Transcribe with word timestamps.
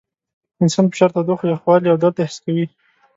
انسان 0.63 0.85
فشار، 0.91 1.09
تودوخه، 1.13 1.45
یخوالي 1.53 1.87
او 1.91 1.97
درد 2.01 2.17
حس 2.27 2.37
کوي. 2.43 2.65